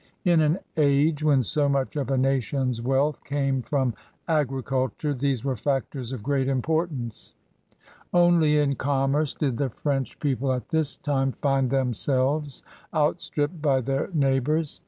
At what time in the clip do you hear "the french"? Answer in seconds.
9.57-10.17